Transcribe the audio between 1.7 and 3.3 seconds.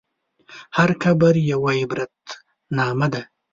عبرتنامه ده.